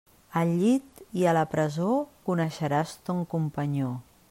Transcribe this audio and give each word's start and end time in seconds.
Al 0.39 0.53
llit 0.61 1.01
i 1.19 1.27
a 1.31 1.35
la 1.39 1.43
presó 1.51 1.91
coneixeràs 2.31 2.97
ton 3.11 3.23
companyó. 3.35 3.93